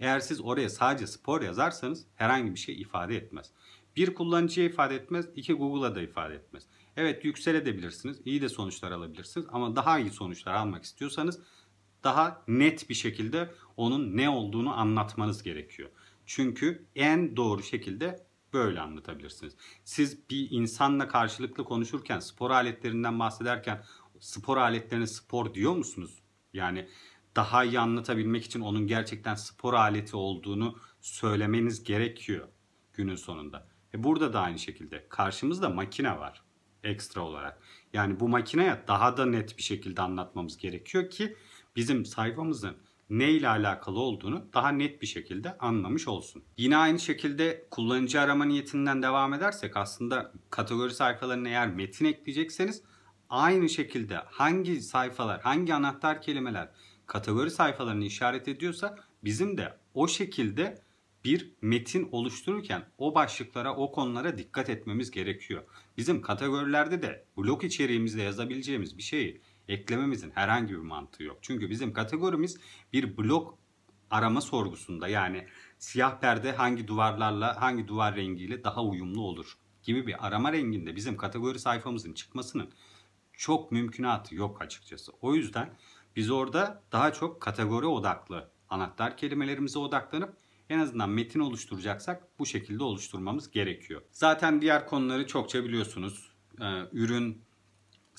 Eğer 0.00 0.20
siz 0.20 0.40
oraya 0.40 0.68
sadece 0.68 1.06
spor 1.06 1.42
yazarsanız 1.42 2.06
herhangi 2.14 2.54
bir 2.54 2.58
şey 2.58 2.80
ifade 2.80 3.16
etmez. 3.16 3.50
Bir 3.96 4.14
kullanıcıya 4.14 4.66
ifade 4.66 4.94
etmez, 4.94 5.28
iki 5.36 5.52
Google'a 5.52 5.94
da 5.94 6.02
ifade 6.02 6.34
etmez. 6.34 6.62
Evet 6.96 7.24
yükselebilirsiniz, 7.24 8.20
iyi 8.24 8.42
de 8.42 8.48
sonuçlar 8.48 8.90
alabilirsiniz 8.92 9.46
ama 9.52 9.76
daha 9.76 9.98
iyi 9.98 10.10
sonuçlar 10.10 10.54
almak 10.54 10.84
istiyorsanız 10.84 11.40
daha 12.04 12.42
net 12.48 12.88
bir 12.88 12.94
şekilde 12.94 13.50
onun 13.76 14.16
ne 14.16 14.30
olduğunu 14.30 14.78
anlatmanız 14.78 15.42
gerekiyor. 15.42 15.90
Çünkü 16.34 16.86
en 16.94 17.36
doğru 17.36 17.62
şekilde 17.62 18.26
böyle 18.52 18.80
anlatabilirsiniz. 18.80 19.56
Siz 19.84 20.30
bir 20.30 20.48
insanla 20.50 21.08
karşılıklı 21.08 21.64
konuşurken, 21.64 22.20
spor 22.20 22.50
aletlerinden 22.50 23.18
bahsederken 23.18 23.84
spor 24.20 24.56
aletlerine 24.56 25.06
spor 25.06 25.54
diyor 25.54 25.76
musunuz? 25.76 26.22
Yani 26.52 26.88
daha 27.36 27.64
iyi 27.64 27.80
anlatabilmek 27.80 28.44
için 28.44 28.60
onun 28.60 28.86
gerçekten 28.86 29.34
spor 29.34 29.74
aleti 29.74 30.16
olduğunu 30.16 30.78
söylemeniz 31.00 31.84
gerekiyor 31.84 32.48
günün 32.92 33.16
sonunda. 33.16 33.68
E 33.94 34.02
burada 34.04 34.32
da 34.32 34.40
aynı 34.40 34.58
şekilde 34.58 35.06
karşımızda 35.08 35.68
makine 35.68 36.18
var 36.18 36.42
ekstra 36.84 37.20
olarak. 37.20 37.62
Yani 37.92 38.20
bu 38.20 38.28
makineye 38.28 38.84
daha 38.88 39.16
da 39.16 39.26
net 39.26 39.58
bir 39.58 39.62
şekilde 39.62 40.02
anlatmamız 40.02 40.56
gerekiyor 40.56 41.10
ki 41.10 41.36
bizim 41.76 42.04
sayfamızın 42.04 42.76
ne 43.10 43.30
ile 43.30 43.48
alakalı 43.48 44.00
olduğunu 44.00 44.46
daha 44.54 44.68
net 44.68 45.02
bir 45.02 45.06
şekilde 45.06 45.58
anlamış 45.58 46.08
olsun. 46.08 46.42
Yine 46.56 46.76
aynı 46.76 46.98
şekilde 46.98 47.66
kullanıcı 47.70 48.20
arama 48.20 48.44
niyetinden 48.44 49.02
devam 49.02 49.34
edersek 49.34 49.76
aslında 49.76 50.32
kategori 50.50 50.94
sayfalarına 50.94 51.48
eğer 51.48 51.68
metin 51.68 52.04
ekleyecekseniz 52.04 52.82
aynı 53.30 53.68
şekilde 53.68 54.16
hangi 54.16 54.80
sayfalar, 54.80 55.40
hangi 55.40 55.74
anahtar 55.74 56.22
kelimeler 56.22 56.68
kategori 57.06 57.50
sayfalarını 57.50 58.04
işaret 58.04 58.48
ediyorsa 58.48 58.98
bizim 59.24 59.58
de 59.58 59.76
o 59.94 60.08
şekilde 60.08 60.82
bir 61.24 61.52
metin 61.62 62.08
oluştururken 62.12 62.84
o 62.98 63.14
başlıklara, 63.14 63.76
o 63.76 63.92
konulara 63.92 64.38
dikkat 64.38 64.70
etmemiz 64.70 65.10
gerekiyor. 65.10 65.62
Bizim 65.96 66.22
kategorilerde 66.22 67.02
de 67.02 67.24
blok 67.36 67.64
içeriğimizde 67.64 68.22
yazabileceğimiz 68.22 68.98
bir 68.98 69.02
şeyi 69.02 69.40
eklememizin 69.68 70.30
herhangi 70.30 70.72
bir 70.72 70.78
mantığı 70.78 71.22
yok. 71.22 71.38
Çünkü 71.42 71.70
bizim 71.70 71.92
kategorimiz 71.92 72.60
bir 72.92 73.16
blok 73.16 73.58
arama 74.10 74.40
sorgusunda 74.40 75.08
yani 75.08 75.46
siyah 75.78 76.20
perde 76.20 76.52
hangi 76.52 76.88
duvarlarla, 76.88 77.60
hangi 77.60 77.88
duvar 77.88 78.16
rengiyle 78.16 78.64
daha 78.64 78.84
uyumlu 78.84 79.20
olur 79.20 79.56
gibi 79.82 80.06
bir 80.06 80.26
arama 80.26 80.52
renginde 80.52 80.96
bizim 80.96 81.16
kategori 81.16 81.58
sayfamızın 81.58 82.12
çıkmasının 82.12 82.70
çok 83.32 83.72
mümkünatı 83.72 84.34
yok 84.34 84.62
açıkçası. 84.62 85.12
O 85.20 85.34
yüzden 85.34 85.74
biz 86.16 86.30
orada 86.30 86.82
daha 86.92 87.12
çok 87.12 87.40
kategori 87.40 87.86
odaklı 87.86 88.50
anahtar 88.70 89.16
kelimelerimize 89.16 89.78
odaklanıp 89.78 90.36
en 90.68 90.78
azından 90.78 91.10
metin 91.10 91.40
oluşturacaksak 91.40 92.38
bu 92.38 92.46
şekilde 92.46 92.84
oluşturmamız 92.84 93.50
gerekiyor. 93.50 94.02
Zaten 94.10 94.60
diğer 94.60 94.86
konuları 94.86 95.26
çokça 95.26 95.64
biliyorsunuz. 95.64 96.32
Ee, 96.60 96.82
ürün 96.92 97.42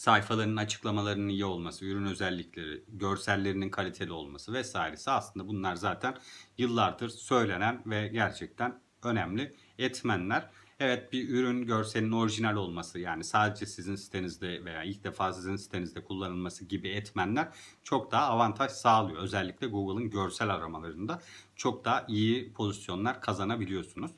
sayfalarının 0.03 0.57
açıklamalarının 0.57 1.29
iyi 1.29 1.45
olması, 1.45 1.85
ürün 1.85 2.05
özellikleri, 2.05 2.83
görsellerinin 2.87 3.69
kaliteli 3.69 4.11
olması 4.11 4.53
vesairesi 4.53 5.11
aslında 5.11 5.47
bunlar 5.47 5.75
zaten 5.75 6.17
yıllardır 6.57 7.09
söylenen 7.09 7.81
ve 7.85 8.07
gerçekten 8.07 8.79
önemli 9.03 9.55
etmenler. 9.79 10.49
Evet 10.79 11.13
bir 11.13 11.29
ürün 11.29 11.65
görselinin 11.65 12.11
orijinal 12.11 12.55
olması 12.55 12.99
yani 12.99 13.23
sadece 13.23 13.65
sizin 13.65 13.95
sitenizde 13.95 14.65
veya 14.65 14.83
ilk 14.83 15.03
defa 15.03 15.33
sizin 15.33 15.55
sitenizde 15.55 16.03
kullanılması 16.03 16.65
gibi 16.65 16.89
etmenler 16.89 17.47
çok 17.83 18.11
daha 18.11 18.25
avantaj 18.25 18.71
sağlıyor. 18.71 19.21
Özellikle 19.21 19.67
Google'ın 19.67 20.09
görsel 20.09 20.49
aramalarında 20.49 21.21
çok 21.55 21.85
daha 21.85 22.05
iyi 22.07 22.53
pozisyonlar 22.53 23.21
kazanabiliyorsunuz. 23.21 24.11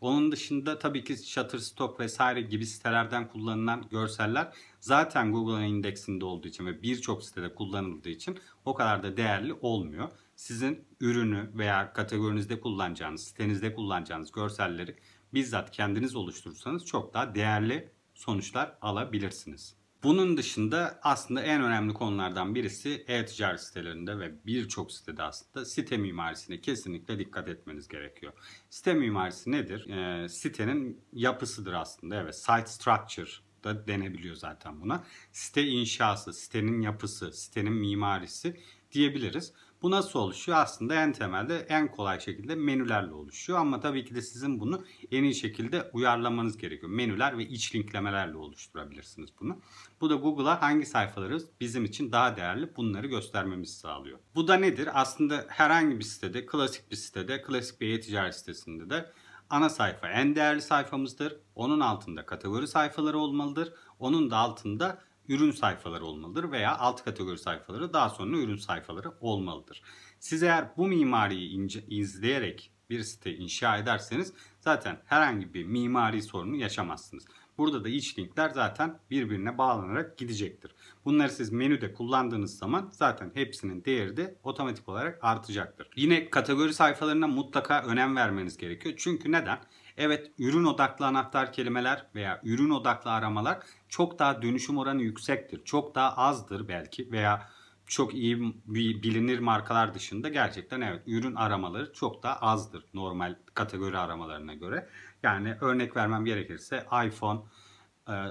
Onun 0.00 0.32
dışında 0.32 0.78
tabii 0.78 1.04
ki 1.04 1.16
Shutterstock 1.16 2.00
vesaire 2.00 2.40
gibi 2.40 2.66
sitelerden 2.66 3.28
kullanılan 3.28 3.88
görseller 3.90 4.52
zaten 4.80 5.32
Google'ın 5.32 5.62
indeksinde 5.62 6.24
olduğu 6.24 6.48
için 6.48 6.66
ve 6.66 6.82
birçok 6.82 7.24
sitede 7.24 7.54
kullanıldığı 7.54 8.08
için 8.08 8.38
o 8.64 8.74
kadar 8.74 9.02
da 9.02 9.16
değerli 9.16 9.52
olmuyor. 9.52 10.08
Sizin 10.36 10.84
ürünü 11.00 11.50
veya 11.54 11.92
kategorinizde 11.92 12.60
kullanacağınız, 12.60 13.24
sitenizde 13.24 13.74
kullanacağınız 13.74 14.32
görselleri 14.32 14.96
bizzat 15.34 15.70
kendiniz 15.70 16.16
oluşturursanız 16.16 16.84
çok 16.86 17.14
daha 17.14 17.34
değerli 17.34 17.92
sonuçlar 18.14 18.78
alabilirsiniz. 18.80 19.76
Bunun 20.02 20.36
dışında 20.36 21.00
aslında 21.02 21.42
en 21.42 21.62
önemli 21.62 21.94
konulardan 21.94 22.54
birisi 22.54 23.04
e-ticaret 23.08 23.60
sitelerinde 23.60 24.18
ve 24.18 24.46
birçok 24.46 24.92
sitede 24.92 25.22
aslında 25.22 25.64
site 25.64 25.96
mimarisine 25.96 26.60
kesinlikle 26.60 27.18
dikkat 27.18 27.48
etmeniz 27.48 27.88
gerekiyor. 27.88 28.32
Site 28.70 28.94
mimarisi 28.94 29.52
nedir? 29.52 29.88
E, 29.88 30.28
sitenin 30.28 31.00
yapısıdır 31.12 31.72
aslında. 31.72 32.16
Evet, 32.16 32.36
site 32.36 32.66
structure 32.66 33.30
da 33.64 33.86
denebiliyor 33.86 34.34
zaten 34.34 34.80
buna. 34.80 35.04
Site 35.32 35.66
inşası, 35.66 36.32
sitenin 36.32 36.80
yapısı, 36.80 37.32
sitenin 37.32 37.72
mimarisi 37.72 38.60
diyebiliriz. 38.92 39.52
Bu 39.82 39.90
nasıl 39.90 40.18
oluşuyor? 40.18 40.58
Aslında 40.58 40.94
en 40.94 41.12
temelde 41.12 41.58
en 41.58 41.90
kolay 41.90 42.20
şekilde 42.20 42.54
menülerle 42.54 43.12
oluşuyor. 43.12 43.58
Ama 43.58 43.80
tabii 43.80 44.04
ki 44.04 44.14
de 44.14 44.22
sizin 44.22 44.60
bunu 44.60 44.84
en 45.10 45.24
iyi 45.24 45.34
şekilde 45.34 45.90
uyarlamanız 45.92 46.56
gerekiyor. 46.56 46.92
Menüler 46.92 47.38
ve 47.38 47.48
iç 47.48 47.74
linklemelerle 47.74 48.36
oluşturabilirsiniz 48.36 49.30
bunu. 49.40 49.60
Bu 50.00 50.10
da 50.10 50.14
Google'a 50.14 50.62
hangi 50.62 50.86
sayfaları 50.86 51.38
bizim 51.60 51.84
için 51.84 52.12
daha 52.12 52.36
değerli 52.36 52.76
bunları 52.76 53.06
göstermemizi 53.06 53.74
sağlıyor. 53.74 54.18
Bu 54.34 54.48
da 54.48 54.54
nedir? 54.54 54.88
Aslında 54.94 55.46
herhangi 55.48 55.98
bir 55.98 56.04
sitede, 56.04 56.46
klasik 56.46 56.90
bir 56.90 56.96
sitede, 56.96 57.42
klasik 57.42 57.80
bir 57.80 57.98
e-ticaret 57.98 58.34
sitesinde 58.34 58.90
de 58.90 59.12
ana 59.50 59.68
sayfa 59.68 60.08
en 60.08 60.34
değerli 60.34 60.62
sayfamızdır. 60.62 61.36
Onun 61.54 61.80
altında 61.80 62.26
kategori 62.26 62.68
sayfaları 62.68 63.18
olmalıdır. 63.18 63.72
Onun 63.98 64.30
da 64.30 64.36
altında 64.36 65.07
ürün 65.28 65.50
sayfaları 65.50 66.04
olmalıdır 66.04 66.52
veya 66.52 66.78
alt 66.78 67.04
kategori 67.04 67.38
sayfaları 67.38 67.92
daha 67.92 68.10
sonra 68.10 68.36
ürün 68.36 68.56
sayfaları 68.56 69.12
olmalıdır. 69.20 69.82
Siz 70.20 70.42
eğer 70.42 70.68
bu 70.76 70.88
mimariyi 70.88 71.50
ince, 71.50 71.84
izleyerek 71.88 72.70
bir 72.90 73.02
site 73.02 73.36
inşa 73.36 73.78
ederseniz 73.78 74.32
zaten 74.60 75.02
herhangi 75.06 75.54
bir 75.54 75.64
mimari 75.64 76.22
sorunu 76.22 76.56
yaşamazsınız. 76.56 77.24
Burada 77.58 77.84
da 77.84 77.88
iç 77.88 78.18
linkler 78.18 78.50
zaten 78.50 78.98
birbirine 79.10 79.58
bağlanarak 79.58 80.18
gidecektir. 80.18 80.74
Bunları 81.04 81.30
siz 81.30 81.52
menüde 81.52 81.92
kullandığınız 81.92 82.58
zaman 82.58 82.90
zaten 82.92 83.30
hepsinin 83.34 83.84
değeri 83.84 84.16
de 84.16 84.38
otomatik 84.42 84.88
olarak 84.88 85.18
artacaktır. 85.22 85.88
Yine 85.96 86.30
kategori 86.30 86.74
sayfalarına 86.74 87.26
mutlaka 87.26 87.82
önem 87.82 88.16
vermeniz 88.16 88.56
gerekiyor. 88.56 88.94
Çünkü 88.98 89.32
neden? 89.32 89.58
Evet 89.98 90.30
ürün 90.38 90.64
odaklı 90.64 91.06
anahtar 91.06 91.52
kelimeler 91.52 92.06
veya 92.14 92.40
ürün 92.44 92.70
odaklı 92.70 93.10
aramalar 93.10 93.58
çok 93.88 94.18
daha 94.18 94.42
dönüşüm 94.42 94.78
oranı 94.78 95.02
yüksektir. 95.02 95.64
Çok 95.64 95.94
daha 95.94 96.16
azdır 96.16 96.68
belki 96.68 97.12
veya 97.12 97.48
çok 97.86 98.14
iyi 98.14 98.54
bilinir 99.02 99.38
markalar 99.38 99.94
dışında 99.94 100.28
gerçekten 100.28 100.80
evet 100.80 101.02
ürün 101.06 101.34
aramaları 101.34 101.92
çok 101.92 102.22
daha 102.22 102.34
azdır 102.34 102.84
normal 102.94 103.36
kategori 103.54 103.98
aramalarına 103.98 104.54
göre. 104.54 104.88
Yani 105.22 105.56
örnek 105.60 105.96
vermem 105.96 106.24
gerekirse 106.24 106.86
iPhone 107.06 107.40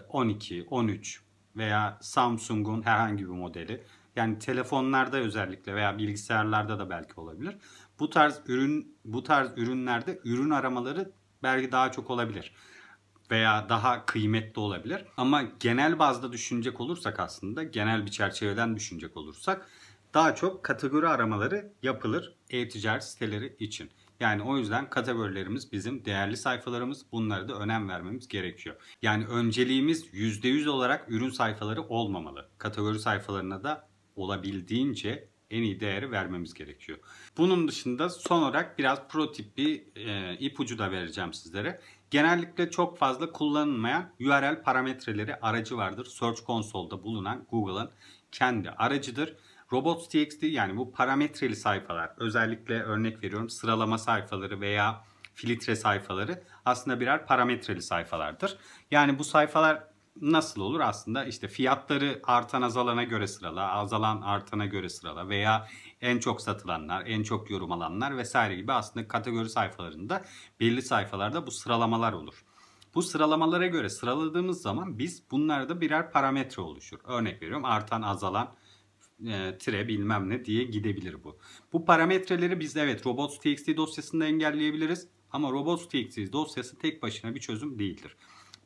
12, 0.09 0.57
e, 0.57 0.63
13 0.63 1.21
veya 1.55 1.97
Samsung'un 2.01 2.81
herhangi 2.81 3.23
bir 3.23 3.33
modeli. 3.33 3.83
Yani 4.15 4.39
telefonlarda 4.39 5.17
özellikle 5.17 5.75
veya 5.75 5.97
bilgisayarlarda 5.97 6.79
da 6.79 6.89
belki 6.89 7.19
olabilir. 7.19 7.57
Bu 7.99 8.09
tarz 8.09 8.39
ürün 8.47 8.97
bu 9.05 9.23
tarz 9.23 9.51
ürünlerde 9.55 10.19
ürün 10.23 10.49
aramaları 10.49 11.11
belki 11.43 11.71
daha 11.71 11.91
çok 11.91 12.09
olabilir 12.09 12.51
veya 13.31 13.69
daha 13.69 14.05
kıymetli 14.05 14.59
olabilir. 14.59 15.05
Ama 15.17 15.43
genel 15.59 15.99
bazda 15.99 16.31
düşünecek 16.31 16.81
olursak 16.81 17.19
aslında 17.19 17.63
genel 17.63 18.05
bir 18.05 18.11
çerçeveden 18.11 18.75
düşünecek 18.75 19.17
olursak 19.17 19.69
daha 20.13 20.35
çok 20.35 20.63
kategori 20.63 21.07
aramaları 21.07 21.73
yapılır 21.83 22.35
e-ticaret 22.49 23.03
siteleri 23.03 23.55
için. 23.59 23.89
Yani 24.19 24.43
o 24.43 24.57
yüzden 24.57 24.89
kategorilerimiz 24.89 25.71
bizim 25.71 26.05
değerli 26.05 26.37
sayfalarımız. 26.37 27.05
Bunlara 27.11 27.47
da 27.49 27.53
önem 27.53 27.89
vermemiz 27.89 28.27
gerekiyor. 28.27 28.75
Yani 29.01 29.25
önceliğimiz 29.25 30.05
%100 30.13 30.69
olarak 30.69 31.11
ürün 31.11 31.29
sayfaları 31.29 31.81
olmamalı. 31.81 32.49
Kategori 32.57 32.99
sayfalarına 32.99 33.63
da 33.63 33.87
olabildiğince 34.15 35.29
en 35.51 35.61
iyi 35.61 35.79
değeri 35.79 36.11
vermemiz 36.11 36.53
gerekiyor. 36.53 36.99
Bunun 37.37 37.67
dışında 37.67 38.09
son 38.09 38.41
olarak 38.41 38.79
biraz 38.79 39.07
pro 39.07 39.31
tip 39.31 39.57
bir 39.57 39.83
e, 39.95 40.37
ipucu 40.37 40.77
da 40.77 40.91
vereceğim 40.91 41.33
sizlere. 41.33 41.81
Genellikle 42.11 42.71
çok 42.71 42.97
fazla 42.97 43.31
kullanılmayan 43.31 44.09
URL 44.19 44.63
parametreleri 44.63 45.35
aracı 45.35 45.77
vardır. 45.77 46.05
Search 46.05 46.45
Console'da 46.45 47.03
bulunan 47.03 47.45
Google'ın 47.51 47.91
kendi 48.31 48.69
aracıdır. 48.69 49.35
Robots.txt 49.73 50.43
yani 50.43 50.77
bu 50.77 50.91
parametreli 50.91 51.55
sayfalar 51.55 52.11
özellikle 52.17 52.83
örnek 52.83 53.23
veriyorum 53.23 53.49
sıralama 53.49 53.97
sayfaları 53.97 54.61
veya 54.61 55.03
filtre 55.33 55.75
sayfaları 55.75 56.43
aslında 56.65 56.99
birer 56.99 57.25
parametreli 57.25 57.81
sayfalardır. 57.81 58.57
Yani 58.91 59.19
bu 59.19 59.23
sayfalar 59.23 59.83
nasıl 60.21 60.61
olur 60.61 60.79
aslında 60.79 61.25
işte 61.25 61.47
fiyatları 61.47 62.21
artan 62.23 62.61
azalana 62.61 63.03
göre 63.03 63.27
sırala, 63.27 63.71
azalan 63.71 64.21
artana 64.21 64.65
göre 64.65 64.89
sırala 64.89 65.29
veya 65.29 65.67
en 66.01 66.19
çok 66.19 66.41
satılanlar, 66.41 67.03
en 67.05 67.23
çok 67.23 67.49
yorum 67.49 67.71
alanlar 67.71 68.17
vesaire 68.17 68.55
gibi 68.55 68.73
aslında 68.73 69.07
kategori 69.07 69.49
sayfalarında 69.49 70.25
belli 70.59 70.81
sayfalarda 70.81 71.47
bu 71.47 71.51
sıralamalar 71.51 72.13
olur. 72.13 72.43
Bu 72.95 73.01
sıralamalara 73.01 73.67
göre 73.67 73.89
sıraladığımız 73.89 74.61
zaman 74.61 74.99
biz 74.99 75.23
bunlarda 75.31 75.81
birer 75.81 76.11
parametre 76.11 76.61
oluşur. 76.61 76.99
Örnek 77.03 77.41
veriyorum 77.41 77.65
artan 77.65 78.01
azalan 78.01 78.55
e, 79.27 79.57
tire 79.57 79.87
bilmem 79.87 80.29
ne 80.29 80.45
diye 80.45 80.63
gidebilir 80.63 81.23
bu. 81.23 81.37
Bu 81.73 81.85
parametreleri 81.85 82.59
biz 82.59 82.77
evet 82.77 83.05
robots.txt 83.05 83.77
dosyasında 83.77 84.25
engelleyebiliriz 84.25 85.07
ama 85.31 85.51
robots.txt 85.51 86.33
dosyası 86.33 86.77
tek 86.77 87.03
başına 87.03 87.35
bir 87.35 87.39
çözüm 87.39 87.79
değildir. 87.79 88.15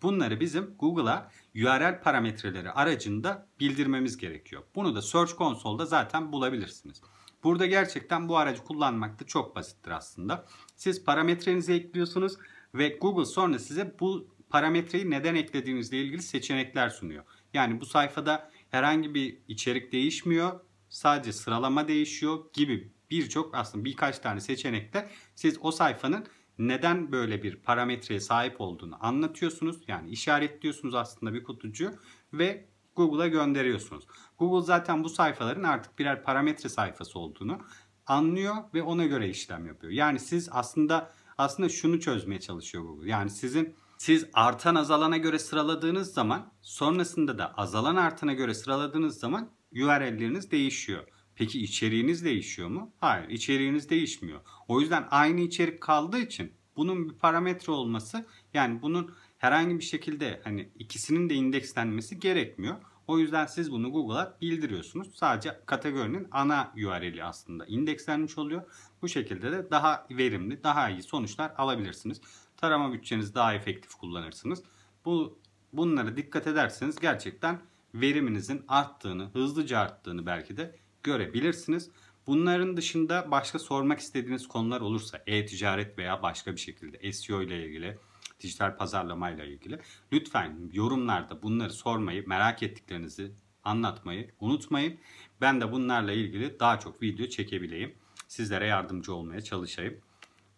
Bunları 0.01 0.39
bizim 0.39 0.75
Google'a 0.79 1.31
URL 1.55 2.01
parametreleri 2.03 2.71
aracında 2.71 3.47
bildirmemiz 3.59 4.17
gerekiyor. 4.17 4.63
Bunu 4.75 4.95
da 4.95 5.01
Search 5.01 5.31
Console'da 5.37 5.85
zaten 5.85 6.31
bulabilirsiniz. 6.31 7.01
Burada 7.43 7.65
gerçekten 7.65 8.29
bu 8.29 8.37
aracı 8.37 8.63
kullanmak 8.63 9.19
da 9.19 9.25
çok 9.25 9.55
basittir 9.55 9.91
aslında. 9.91 10.45
Siz 10.75 11.03
parametrenizi 11.03 11.73
ekliyorsunuz 11.73 12.37
ve 12.75 12.97
Google 13.01 13.25
sonra 13.25 13.59
size 13.59 13.95
bu 13.99 14.27
parametreyi 14.49 15.09
neden 15.09 15.35
eklediğinizle 15.35 15.97
ilgili 15.97 16.21
seçenekler 16.21 16.89
sunuyor. 16.89 17.23
Yani 17.53 17.81
bu 17.81 17.85
sayfada 17.85 18.51
herhangi 18.69 19.13
bir 19.13 19.37
içerik 19.47 19.91
değişmiyor, 19.91 20.59
sadece 20.89 21.33
sıralama 21.33 21.87
değişiyor 21.87 22.45
gibi 22.53 22.91
birçok 23.11 23.55
aslında 23.55 23.85
birkaç 23.85 24.19
tane 24.19 24.41
seçenekte 24.41 25.09
siz 25.35 25.57
o 25.61 25.71
sayfanın 25.71 26.25
neden 26.67 27.11
böyle 27.11 27.43
bir 27.43 27.55
parametreye 27.55 28.19
sahip 28.19 28.61
olduğunu 28.61 29.05
anlatıyorsunuz. 29.05 29.77
Yani 29.87 30.09
işaretliyorsunuz 30.09 30.95
aslında 30.95 31.33
bir 31.33 31.43
kutucu 31.43 31.93
ve 32.33 32.65
Google'a 32.95 33.27
gönderiyorsunuz. 33.27 34.03
Google 34.37 34.65
zaten 34.65 35.03
bu 35.03 35.09
sayfaların 35.09 35.63
artık 35.63 35.99
birer 35.99 36.23
parametre 36.23 36.69
sayfası 36.69 37.19
olduğunu 37.19 37.59
anlıyor 38.07 38.55
ve 38.73 38.83
ona 38.83 39.05
göre 39.05 39.29
işlem 39.29 39.67
yapıyor. 39.67 39.93
Yani 39.93 40.19
siz 40.19 40.49
aslında 40.51 41.13
aslında 41.37 41.69
şunu 41.69 41.99
çözmeye 41.99 42.39
çalışıyor 42.39 42.83
Google. 42.83 43.09
Yani 43.09 43.29
sizin 43.29 43.75
siz 43.97 44.25
artan 44.33 44.75
azalana 44.75 45.17
göre 45.17 45.39
sıraladığınız 45.39 46.13
zaman 46.13 46.53
sonrasında 46.61 47.37
da 47.37 47.53
azalan 47.53 47.95
artana 47.95 48.33
göre 48.33 48.53
sıraladığınız 48.53 49.19
zaman 49.19 49.49
URL'leriniz 49.73 50.51
değişiyor. 50.51 51.03
Peki 51.41 51.63
içeriğiniz 51.63 52.25
değişiyor 52.25 52.69
mu? 52.69 52.91
Hayır, 52.99 53.29
içeriğiniz 53.29 53.89
değişmiyor. 53.89 54.41
O 54.67 54.81
yüzden 54.81 55.07
aynı 55.11 55.41
içerik 55.41 55.81
kaldığı 55.81 56.19
için 56.19 56.53
bunun 56.75 57.09
bir 57.09 57.13
parametre 57.13 57.71
olması 57.71 58.25
yani 58.53 58.81
bunun 58.81 59.11
herhangi 59.37 59.79
bir 59.79 59.83
şekilde 59.83 60.41
hani 60.43 60.69
ikisinin 60.79 61.29
de 61.29 61.33
indekslenmesi 61.33 62.19
gerekmiyor. 62.19 62.75
O 63.07 63.19
yüzden 63.19 63.45
siz 63.45 63.71
bunu 63.71 63.91
Google'a 63.91 64.37
bildiriyorsunuz. 64.41 65.15
Sadece 65.15 65.59
kategorinin 65.65 66.27
ana 66.31 66.73
URL'i 66.75 67.23
aslında 67.23 67.65
indekslenmiş 67.65 68.37
oluyor. 68.37 68.63
Bu 69.01 69.07
şekilde 69.07 69.51
de 69.51 69.71
daha 69.71 70.07
verimli, 70.11 70.63
daha 70.63 70.89
iyi 70.89 71.03
sonuçlar 71.03 71.53
alabilirsiniz. 71.57 72.21
Tarama 72.57 72.93
bütçenizi 72.93 73.35
daha 73.35 73.53
efektif 73.53 73.93
kullanırsınız. 73.95 74.63
Bu 75.05 75.39
bunlara 75.73 76.17
dikkat 76.17 76.47
ederseniz 76.47 76.95
gerçekten 76.95 77.61
veriminizin 77.95 78.65
arttığını, 78.67 79.29
hızlıca 79.33 79.79
arttığını 79.79 80.25
belki 80.25 80.57
de 80.57 80.80
görebilirsiniz. 81.03 81.89
Bunların 82.27 82.77
dışında 82.77 83.31
başka 83.31 83.59
sormak 83.59 83.99
istediğiniz 83.99 84.47
konular 84.47 84.81
olursa 84.81 85.23
e-ticaret 85.27 85.97
veya 85.97 86.23
başka 86.23 86.51
bir 86.55 86.59
şekilde 86.59 87.13
SEO 87.13 87.41
ile 87.41 87.65
ilgili, 87.65 87.97
dijital 88.39 88.77
pazarlama 88.77 89.31
ile 89.31 89.47
ilgili 89.47 89.79
lütfen 90.13 90.69
yorumlarda 90.73 91.43
bunları 91.43 91.73
sormayı, 91.73 92.27
merak 92.27 92.63
ettiklerinizi 92.63 93.31
anlatmayı 93.63 94.31
unutmayın. 94.39 94.99
Ben 95.41 95.61
de 95.61 95.71
bunlarla 95.71 96.11
ilgili 96.11 96.59
daha 96.59 96.79
çok 96.79 97.01
video 97.01 97.27
çekebileyim. 97.27 97.95
Sizlere 98.27 98.67
yardımcı 98.67 99.13
olmaya 99.13 99.41
çalışayım. 99.41 100.01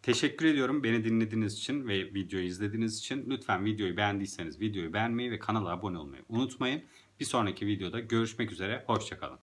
Teşekkür 0.01 0.45
ediyorum 0.45 0.83
beni 0.83 1.03
dinlediğiniz 1.03 1.57
için 1.57 1.87
ve 1.87 2.13
videoyu 2.13 2.45
izlediğiniz 2.45 2.99
için. 2.99 3.29
Lütfen 3.29 3.65
videoyu 3.65 3.97
beğendiyseniz 3.97 4.61
videoyu 4.61 4.93
beğenmeyi 4.93 5.31
ve 5.31 5.39
kanala 5.39 5.69
abone 5.69 5.97
olmayı 5.97 6.23
unutmayın. 6.29 6.83
Bir 7.19 7.25
sonraki 7.25 7.67
videoda 7.67 7.99
görüşmek 7.99 8.51
üzere. 8.51 8.83
Hoşçakalın. 8.87 9.42